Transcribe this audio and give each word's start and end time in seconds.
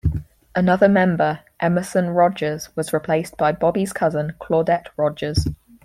Another 0.55 0.89
member, 0.89 1.41
Emerson 1.59 2.09
Rogers, 2.09 2.75
was 2.75 2.91
replaced 2.91 3.37
by 3.37 3.51
Bobby's 3.51 3.93
cousin 3.93 4.33
Claudette 4.39 4.87
Rogers. 4.97 5.45